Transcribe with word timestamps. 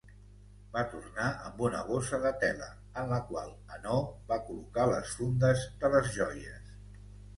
Va 0.75 0.81
tornar 0.93 1.27
amb 1.49 1.59
una 1.67 1.81
bossa 1.89 2.19
de 2.23 2.31
tela, 2.43 2.69
en 3.01 3.11
la 3.13 3.19
qual 3.27 3.53
Hanaud 3.75 4.27
va 4.33 4.41
col·locar 4.49 4.89
les 4.95 5.15
fundes 5.19 5.67
de 5.85 5.93
les 5.97 6.11
joies. 6.21 6.77